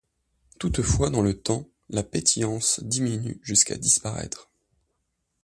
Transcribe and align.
Toutefois, 0.57 1.11
dans 1.11 1.21
le 1.21 1.39
temps, 1.39 1.69
la 1.89 2.01
pétillance 2.01 2.79
diminue 2.83 3.39
jusqu'à 3.43 3.77
disparaitre. 3.77 4.49